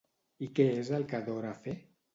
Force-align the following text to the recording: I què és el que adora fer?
I 0.47 0.49
què 0.59 0.65
és 0.79 0.91
el 1.01 1.07
que 1.13 1.19
adora 1.21 1.57
fer? 1.67 1.81